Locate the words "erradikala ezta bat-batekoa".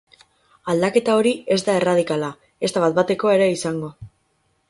1.81-3.35